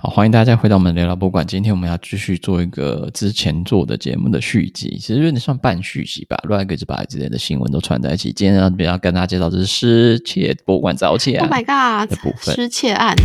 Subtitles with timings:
[0.00, 1.44] 好，欢迎大家回到我们的聊聊博物馆。
[1.44, 8.32] 今天我们要继续做一个之前做的节目的续集，其实有点算半续集吧，乱个就把之类的新闻都串在一起。
[8.32, 11.48] 今天要要跟大家介绍的是失窃博物馆遭窃案。
[11.48, 12.08] Oh my god！
[12.08, 13.16] 的部分失窃案。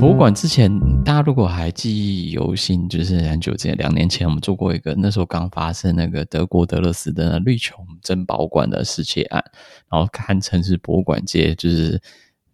[0.00, 9.44] 博物馆之前，大家如果还记忆犹新，就是很久之前，两年前我们做过一个，那时候刚发生那个德国德勒斯的绿琼珍宝馆的失窃案，
[9.90, 12.00] 然后堪称是博物馆界就是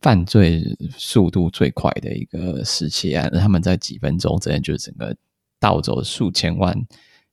[0.03, 5.17] 犯罪速度最快的一个失窃案，他们在几分钟之内就整个
[5.61, 6.77] 盗走数千万，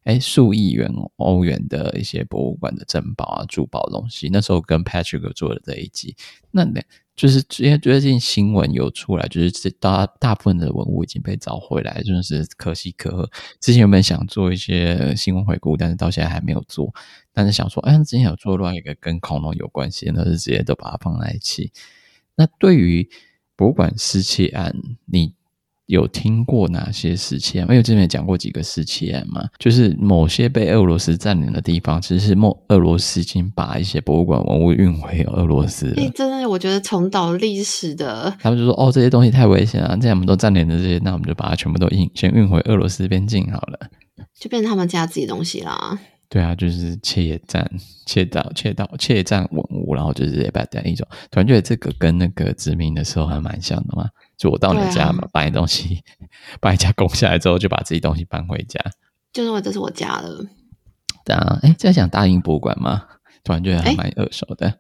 [0.04, 4.30] 哎，数亿元欧元的一些博物馆的珍宝啊、珠宝东西。
[4.32, 6.16] 那时候跟 Patrick 做的这一集，
[6.52, 6.86] 那两。
[7.16, 13.30] 就是因为最近新闻有出来，就是大大部分的文物已经被找回来，真的是可喜可贺。
[13.60, 16.92] 之前原本想做一些新闻回顾，但是到现在还没有做。
[17.32, 21.72] 但是想说，哎，之前有做另外一个跟恐龙有关系，那就直接都把它放在一起。
[22.34, 23.08] 那对于
[23.56, 25.36] 博物馆失窃案，你
[25.88, 27.68] 有听过哪些时期案？
[27.70, 35.94] 因为之前讲过几个时期案嘛，就是某些被俄罗斯占领的地方，其实是莫俄罗斯已经把一些博物馆文物运回俄罗斯了。
[35.98, 38.34] 哎、欸，真的，我觉得重蹈历史的。
[38.40, 43.80] 他们就说：“哦，这些东西太危险了，既然我们都占领了这些，那我们就把它全部都运先运回俄罗斯边境好了。”
[44.40, 46.00] 就变成他们家自己东西啦。
[46.30, 47.70] 对啊，就是窃占、
[48.08, 54.08] 窃盗、窃盗、窃占文物，然后就是也把这样一种，突然觉得这个跟那个殖民的时候还蛮像的嘛。
[54.38, 56.04] 就我到你家嘛，啊、把你东西，
[56.60, 58.80] 把你家攻下来之后，就把自己东西搬回家，
[59.32, 60.46] 就认为这是我家了。
[61.26, 63.06] 对啊，哎，在讲大英博物馆吗？
[63.44, 64.74] 突然觉得还蛮耳熟的。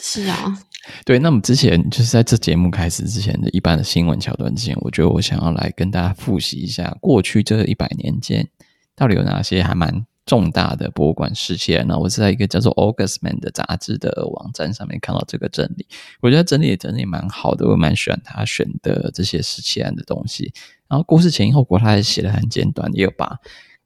[0.00, 0.58] 是啊，
[1.04, 1.18] 对。
[1.18, 8.48] 那么之前就是在这节目开始之前的一般的新闻桥段之前，我觉得我想要来跟大家复习一下过去这一百年间
[8.96, 10.06] 到底有哪些还蛮。
[10.24, 15.86] 重大的博物馆事件，那我是在一个叫做 Augustman 的杂志的网站上面看到这个整理，
[16.20, 20.52] 我觉得整理整理蛮好的，我蛮喜欢他选的这些失窃案的东西。
[20.88, 23.38] 然后故事前因后果他也写的很简短，也有把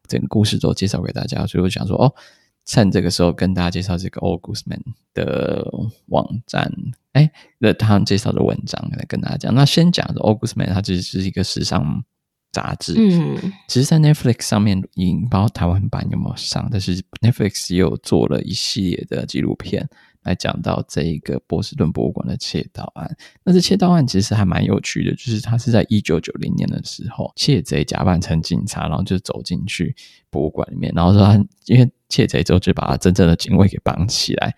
[0.06, 2.14] 整个故事都介绍给大家，所以我想说，哦，
[2.66, 4.82] 趁这个时候跟大家介绍这个 Augustman
[5.14, 5.66] 的
[6.08, 6.70] 网站，
[7.12, 9.54] 哎，那他们介绍的文章来跟大家讲。
[9.54, 12.04] 那先讲 Augustman，它其实是一个时尚。
[12.56, 19.86] 杂志，嗯，其实，在 Netflix 上面已经不知道台湾版有没有上，但是 Netflix 也有做了一系列的纪录片
[20.22, 23.14] 来讲到这一个波士顿博物馆的窃盗案。
[23.44, 29.94] 那这窃盗案其实还蛮有趣的，就是它是在一九九零年的时候，窃贼假扮成警察，然后就走进去
[30.30, 31.34] 博物馆里面，然后说他
[31.66, 34.54] 因为窃贼之后就把他真正的警卫给绑起来，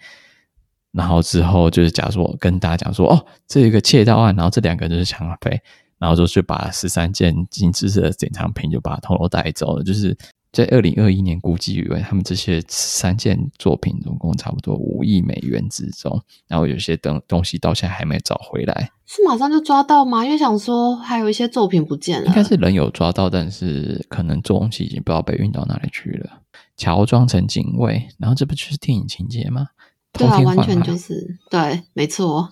[0.92, 5.60] 然后之后就是假如说跟大家讲说，哦，这一个窃盗案，然后这两个人就是抢匪。
[5.98, 9.82] 然后就去把十三件金质的典藏品就把它偷偷带走了。
[9.84, 10.16] 就是
[10.52, 18.90] 在二零二一年，估计以为他们这些三件作品总共差不多五亿美元之中，然后有些东东西到现在还没找回来。
[19.06, 20.24] 是马上就抓到吗？
[20.24, 22.26] 因为想说还有一些作品不见了。
[22.26, 26.42] 应该是人有抓到，但是可能东西已经不知道被运到哪里去了。
[26.76, 29.66] 乔装成警卫，然后这不就是电影情节吗？
[30.12, 32.50] 对啊，完全就是对，没错。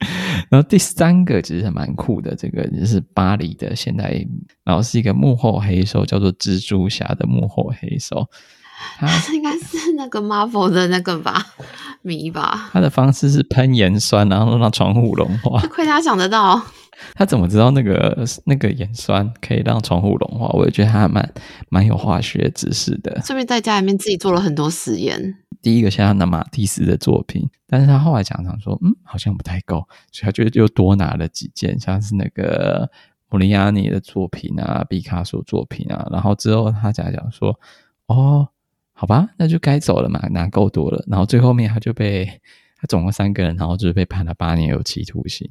[0.50, 4.26] 然后第三个其实还蛮酷的，这个就是巴黎的现代，
[4.64, 8.26] 然后是一个幕后黑手，叫做蜘蛛侠的幕后黑手。
[9.00, 11.44] 他应该是那个 Marvel 的那个吧，
[12.02, 12.70] 迷吧。
[12.72, 15.60] 他的方式是喷盐酸，然后让窗户融化。
[15.66, 16.62] 亏他想得到。
[17.14, 20.48] 他怎么知道那个那个盐酸可以让窗户融化？
[20.48, 21.32] 我也觉得他还蛮
[21.68, 23.20] 蛮有化学知识的。
[23.24, 25.36] 顺便在家里面自己做了很多实验。
[25.60, 32.88] 第一个像那马蒂斯的作品，但是他后来讲讲说，嗯，好像不太够，所以他就又多拿了几件，像是那个
[33.28, 37.58] 莫里亚尼的作品啊，毕卡索作品啊，然后之后他讲讲说，
[38.06, 38.48] 哦，
[38.92, 42.40] 好吧，那就该走了嘛，拿够多了，然后最后面他就被
[42.76, 45.50] 他总共三个人，然后就是被判了八年有期徒刑，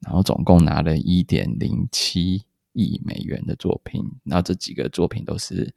[0.00, 5.74] 然后总共拿了一点零七亿美元的作品，然后这几个作品都是。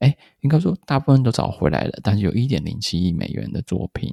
[0.00, 4.12] 哎，应该说大部分都找回来了，但是有一点零七亿美元的作品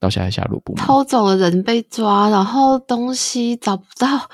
[0.00, 0.82] 到现在下落不明。
[0.82, 4.28] 偷走的人被抓，然后东西找不到，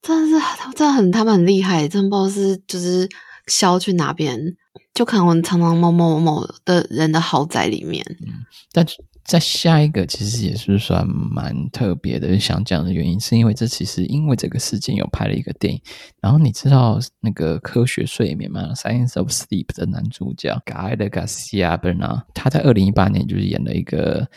[0.00, 0.44] 真的是
[0.74, 3.08] 真的很他们很厉害，真不知道是就是
[3.46, 4.56] 销去哪边，
[4.94, 8.04] 就可能常常某某某的人的豪宅里面。
[8.26, 8.84] 嗯，但
[9.24, 15.80] 在下一个其实也是算蛮特别的，想讲的原因是因为这其实因为这个事件有拍了一个电影，
[16.20, 24.28] 然后你知道那个科学睡眠嘛？Science of Sleep 的男主角 Gael Garcia Bernal，他在二零一八年就是演了一个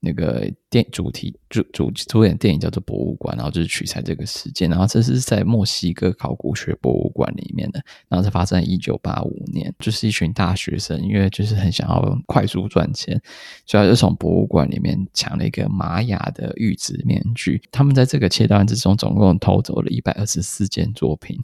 [0.00, 13.20] 那个电主题主主主演电影叫做《博物馆》，然后就是取材这个事件，然后这是在墨西哥考古学博物馆里面的，然后是发生在一九八五年，就是一群大学生，因为就是很想要快速赚钱，
[13.66, 17.60] 所以就从博物馆里面抢了一个玛雅的玉质面具。
[17.72, 21.38] 他们在这个窃盗案之中，总共偷走了一百二十四件作品，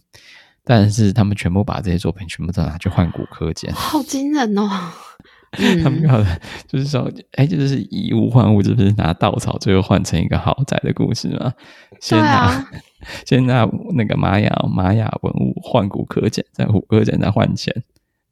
[0.62, 4.70] 但是他们全部把这些作品全部都拿去换古柯碱，好惊人哦！
[5.82, 11.52] 他们要的就是说，哎，就是以物换物，就是拿稻草最后换成一个豪宅的故事嘛。
[12.00, 12.70] 先拿，啊、
[13.26, 17.82] 先拿那个玛雅玛雅文物换古柯碱，在古柯碱再换钱，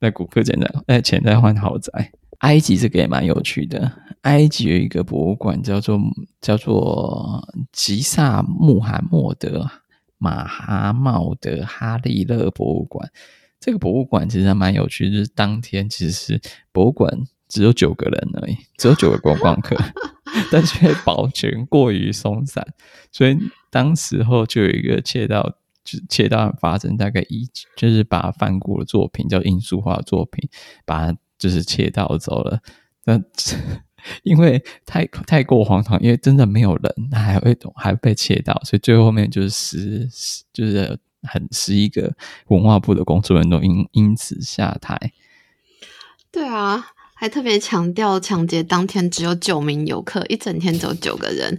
[0.01, 2.11] 在古柯碱再哎钱再换豪宅。
[2.39, 3.93] 埃及这个也蛮有趣的，
[4.23, 6.01] 埃及有一个博物馆叫做
[6.41, 9.69] 叫做吉萨穆罕默德
[10.17, 13.11] 马哈茂德哈利勒博物馆。
[13.61, 16.41] 这个博物馆其实还蛮有趣，就是当天其实
[16.73, 17.13] 博物馆
[17.47, 19.77] 只有九个人而已，只有九个观光客，
[20.51, 22.67] 但却保全过于松散，
[23.13, 23.37] 所以
[23.71, 27.47] 当时候就有一个窃盗，就窃盗案发生，大概一
[27.77, 30.49] 就是把梵谷的作品叫罂粟花作品，
[30.87, 32.61] 把它就是窃盗走了。
[33.05, 33.21] 那
[34.23, 40.09] 因为太太过荒唐，因为真的没有人，还会还被窃盗，所以最后面就是十
[40.51, 40.99] 就是。
[41.23, 42.15] 很十一个
[42.49, 45.13] 文化部的工作人员都因因此下台。
[46.33, 51.59] 对啊，还特别强调抢劫当天只有九名游客，一整天只有九个人。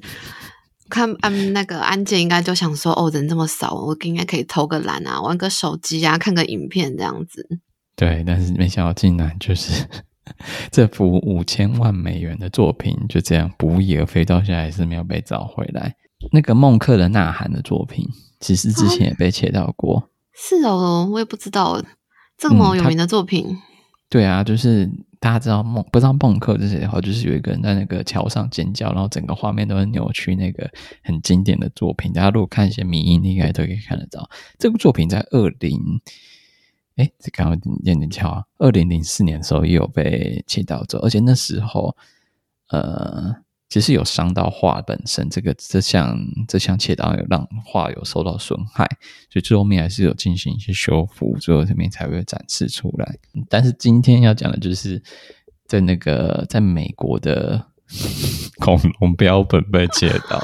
[0.90, 7.48] 看，嗯，那个案件应该就想说，哦，人这么少，我应该可以偷个懒啊，玩个手机啊，看个影片这样子。
[7.96, 9.88] 对，但是没想到竟然就是
[10.70, 15.96] 这幅五千万美元的作品就这样不翼而飞，到现在还是没有被找回来。
[16.32, 18.08] 那个孟克的《呐喊》的作品。
[18.40, 19.98] 其实之前也被切到过。
[19.98, 20.04] 哦，
[20.34, 21.80] 是哦，我也不知道
[22.36, 23.46] 这么有名的作品。
[23.48, 23.58] 嗯、
[24.10, 24.90] 对啊，就是
[25.20, 30.68] 大家知道孟不知道孟克这些的话，就是有一个人在那个桥上尖叫，然后整个画面都很扭曲，那个
[31.04, 32.12] 很经典的作品。
[32.12, 34.28] 大家如果看一些迷因，应该都可以看得到。
[34.58, 35.80] 这部作品在二零，
[36.96, 41.96] 哎，这刚刚念点巧啊，二零零四年的时候也有被切到走，而且那时候，
[42.70, 43.36] 呃。
[43.72, 48.86] 其实有伤到画本身，这个这项这项窃盗有让画有受到损害，
[49.32, 53.16] 所以最后面还是有进行一些修复，最后这边才会展示出来。
[53.48, 55.02] 但是今天要讲的就是
[55.66, 57.68] 在那个在美国的
[58.60, 60.38] 恐龙标本被切到，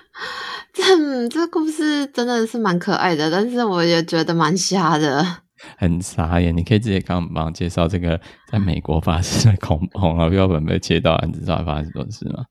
[0.72, 5.42] 这这故事真的是蛮可爱的，但是我也觉得蛮瞎的。
[5.76, 8.20] 很傻眼，你可以直接跟我们帮介绍这个
[8.50, 12.44] 在美国发生的恐恐龙标本被切到案，你知道发生什么事吗？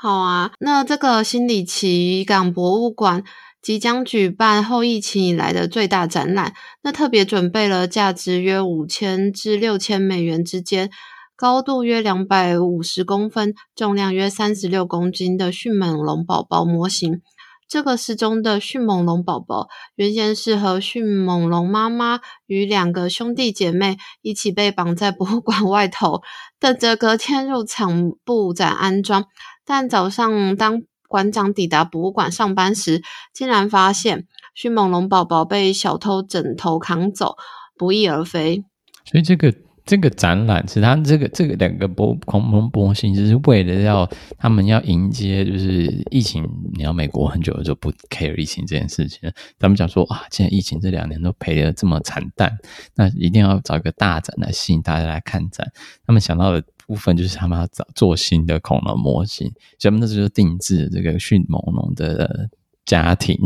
[0.00, 3.24] 好啊，那这个新里奇港博物馆
[3.60, 10.88] 即将举办后疫情以来的最大展览，那特别准备了价值约五千至六千美元之间，
[11.34, 17.20] 高度约两百五十公分，重量约三十六公斤的迅猛龙宝宝模型。
[17.68, 26.22] 这个失踪的迅猛龙宝宝，原先是和迅猛龙妈妈与两个兄弟姐妹一起被绑在博物馆外头，
[26.58, 29.26] 等着隔天入场布展安装。
[29.66, 33.02] 但早上当馆长抵达博物馆上班时，
[33.34, 37.36] 竟然发现迅猛龙宝宝被小偷枕头扛走，
[37.76, 38.64] 不翼而飞。
[39.04, 39.67] 所以这个。
[39.88, 44.06] 这个展览是他这个这个两个波恐龙模型，就是为了要
[44.36, 46.46] 他们要迎接就是疫情。
[46.74, 52.54] 你要美国很久就不 care 疫情这件事情，他们讲说啊，现在疫情这两年都赔得这么惨淡，
[52.96, 55.66] 那一定要找一个大展来吸引大家来看展。
[56.06, 59.46] 他们想到的部分就是他们要找做新的恐龙模型，
[59.78, 62.50] 所以他们那时候定制这个迅猛龙的
[62.84, 63.38] 家庭，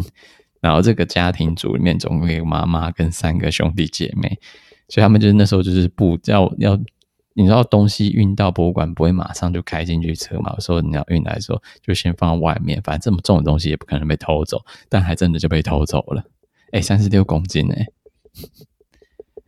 [0.61, 4.41] 然后这个家庭组里面总共有妈妈跟三个兄弟姐妹。
[4.93, 6.79] 所以他们就是那时候就是不要要，
[7.33, 10.53] 你知道东西运到博物馆不会马上就开进去车嘛？
[10.53, 16.23] 有时候你要运来的时候就先放在外面，反正这么重的东西也不可能被偷走，但还真的就被偷走了。
[16.73, 17.87] 哎、欸，三十六公斤哎，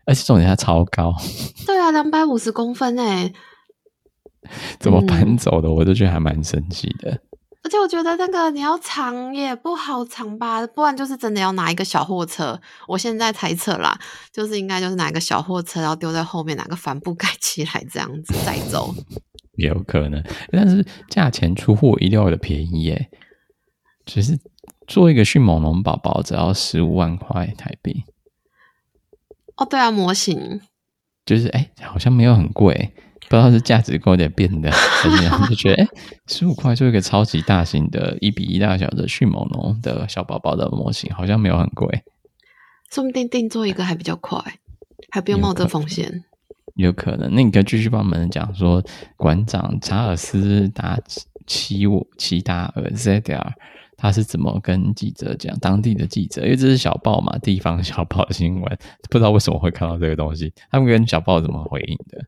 [0.07, 1.15] 而且重点它超高。
[1.67, 3.31] 对啊，两百五十公分哎，
[4.81, 5.71] 怎么搬走的？
[5.71, 7.21] 我都觉得还蛮神奇的。
[7.64, 12.61] 而且我觉得那个你要藏也不好藏吧，不然就是真的要拿一个小货车。
[12.87, 13.99] 我现在猜测啦，
[14.30, 18.94] 就是应该就是拿一个小货车，然后丢在后面，拿个帆布盖起来，这样子载走。
[19.56, 23.09] 也有可能，但是价钱出乎我意料的便宜耶，
[24.04, 24.38] 只是
[24.87, 28.04] 做一个迅猛龙宝宝只要十五万块台币。
[29.56, 30.61] 哦，对啊，模型
[31.25, 32.92] 就是哎、欸，好像没有很贵。
[33.28, 35.88] 不知道是价值观有点变的，还是怎样，就觉得哎，
[36.26, 42.02] 十五块做一个超级大型的一比一大小的迅猛龙的小宝宝的模型，好像没有很贵。
[42.90, 44.40] 说不定定做一个还比较快，
[45.11, 46.25] 还不用冒这风险。
[46.75, 48.83] 有可能，那你可以继续帮我们讲说，
[49.16, 50.99] 馆长查尔斯达
[51.47, 53.52] 奇我奇达尔 ZDR，
[53.97, 55.57] 他是怎么跟记者讲？
[55.61, 58.78] 当地的记者，因为这是小报嘛，地方小报的新闻，
[59.09, 60.52] 不知道为什么会看到这个东西。
[60.71, 62.25] 他们跟小报怎么回应的？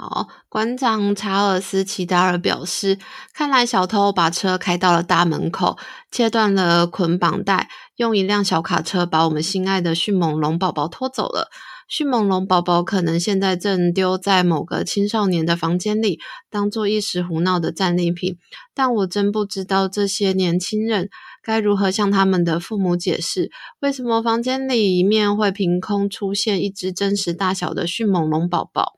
[0.00, 3.00] 好，馆长查尔斯齐达尔表示，
[3.34, 5.76] 看来小偷把车开到了大门口，
[6.12, 11.50] 切断了捆绑带，用一辆小卡车把我们心爱的迅猛龙宝宝拖走了。
[11.88, 18.38] 迅猛龙宝宝可能现在正丢在某个青少年的房间里，当做一时胡闹的战利品。
[18.72, 21.08] 但我真不知道这些年轻人
[21.42, 23.50] 该如何向他们的父母解释，
[23.80, 28.97] 为什么房间里面会凭空出现一只真实大小的迅猛龙宝宝。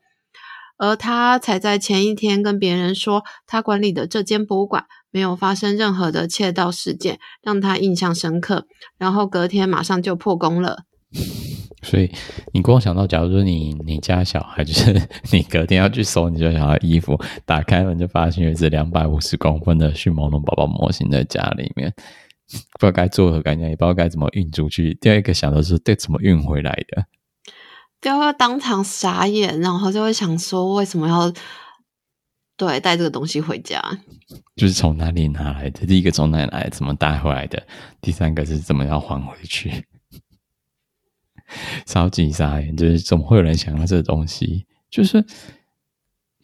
[0.81, 8.67] 而他才在前一天跟别人说，他管理的这间博物馆没有发生任何的窃盗事件，让他印象深刻。
[8.97, 10.85] 然后隔天马上就破功了。
[11.83, 12.11] 所以
[12.55, 14.95] 你光想到，假如说你你家小孩就是
[15.31, 21.93] 你隔天要去搜你家小孩衣服，打开门就发现有一只两百五十公分的迅猛龙宝宝模型在家里面，
[22.81, 24.95] 不知道该作何感想，也不知道该怎么运出去。
[24.99, 27.05] 第二个想到是，对，怎么运回来的？
[28.01, 31.33] 就会当场傻眼，然后就会想说，为什么要
[32.57, 33.83] 对带这个东西回家？
[34.57, 35.87] 就是从哪里拿来的？
[35.87, 36.69] 第一个从哪里来？
[36.71, 37.63] 怎么带回来的？
[38.01, 39.85] 第三个是怎么要还回去？
[41.85, 44.67] 超级傻眼，就是怎么会有人想要这个东西？
[44.91, 45.25] 就是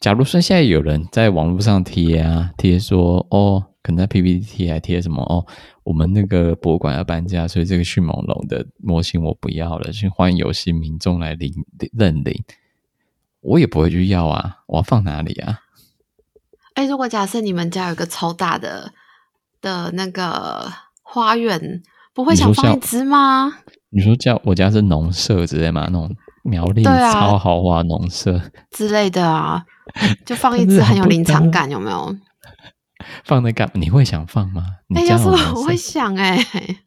[0.01, 3.73] 假如说现在有人在网络上贴啊，贴说哦。
[3.87, 5.47] 可能在 PPT 还贴什么哦？
[5.85, 11.55] 我们那个博物馆要搬家，所以这个迅猛龙的模型我不要了，去欢迎有心民众来领
[11.97, 12.43] 认领。
[13.43, 15.61] 我也不会去要啊，我要放哪里啊？
[16.75, 18.93] 哎、欸，如果假设你们家有个超大的
[19.61, 21.81] 的那个花园，
[22.13, 23.59] 不会想放一只吗？
[23.91, 25.83] 你说叫我家是农舍之类吗？
[25.93, 26.11] 那种
[26.43, 29.65] 苗栗超豪华农舍、啊、之类的啊，
[30.27, 32.17] 就放 一只很有临场感，有没有？
[33.25, 34.65] 放那干，你会想放吗？
[34.95, 36.79] 哎、欸，要是我会想哎、欸，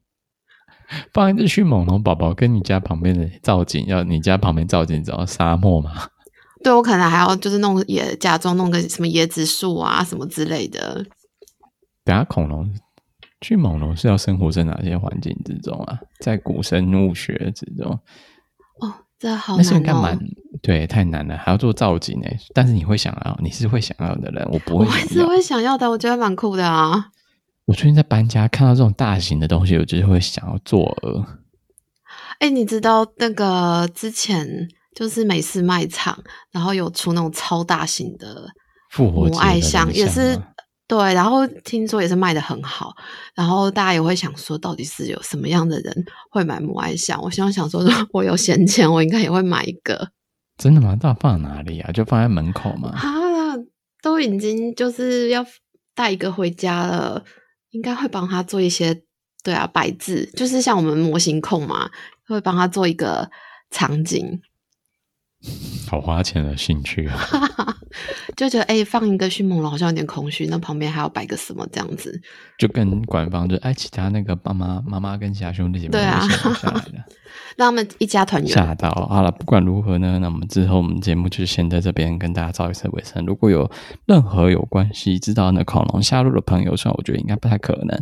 [1.13, 5.91] 放一只迅猛龙宝宝跟你家旁边的造景，要你家旁边造景找沙漠吗？
[6.63, 11.05] 对，我可能还要就是弄也假装弄个什么椰子树啊什么之类的。
[12.03, 12.73] 等下恐龙
[13.41, 15.99] 迅猛龙是要生活在哪些环境之中啊？
[16.19, 17.99] 在古生物学之中。
[18.81, 19.69] 哦这好难哦！
[19.69, 20.17] 那是干嘛？
[20.61, 22.27] 对，太难了，还要做造景呢。
[22.53, 24.85] 但是你会想要，你是会想要的人，我不会。
[24.85, 27.07] 我还是会想要的，我觉得蛮酷的啊。
[27.65, 30.95] 我最近在搬家，看到这种大型的东西，我就是会想要做。
[32.39, 34.47] 哎、欸，你知道那个之前
[34.95, 36.17] 就是美式卖场，
[36.51, 38.47] 然后有出那种超大型的
[38.91, 40.39] 复活母爱箱，也是。
[40.87, 42.91] 对，然后听说也是卖的很好，
[43.35, 47.21] 然后大家也会想说，到底是有什么样的人会买母爱箱？
[47.21, 50.09] 我希望想说，如果我有闲钱，我应该也会买一个。
[50.59, 50.95] 真的吗？
[50.95, 51.91] 到底放哪里啊？
[51.91, 52.89] 就放在门口吗？
[52.89, 53.07] 啊，
[54.01, 55.45] 都已经就是要
[55.95, 57.23] 带一个回家了，
[57.71, 59.01] 应该会帮他做一些，
[59.43, 61.89] 对啊，摆置，就是像我们模型控嘛，
[62.27, 63.31] 会帮他做一个
[63.71, 64.41] 场景。
[65.87, 67.17] 好花钱的兴趣啊！
[68.35, 72.21] 就觉得哎、欸，放一个迅猛龙好像有点空虚，那旁边还要摆个什么这样子？
[72.57, 76.21] 就跟官方就哎，其他那个爸妈、妈妈跟其他兄弟姐妹对啊，
[77.57, 78.51] 让他们一家团圆。
[78.51, 83.25] 吓到好了，不管如何呢，那我们之后我们节目就先在这边跟大家照一次尾声。
[83.25, 83.69] 如果有
[84.05, 87.97] 任何有关系知道那恐龙下落的朋友，虽然我觉得应该不太可能，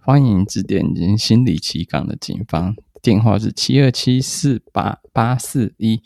[0.00, 0.82] 欢迎致电
[1.16, 6.02] 心理奇港的警方，电话是七二七四八八四一。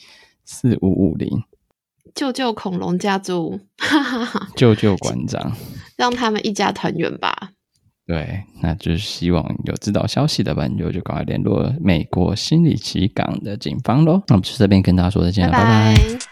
[0.52, 1.42] 四五五零，
[2.14, 5.56] 救救恐龙家族，哈哈哈救救馆长，
[5.97, 7.52] 让他们一家团圆吧。
[8.06, 14.23] 对，那就是希望有知道消息的朋友就赶快联络美国心理奇港的警方喽。
[14.26, 15.94] 那我们就这边跟大家说再见了，拜拜。
[15.94, 16.32] 拜拜。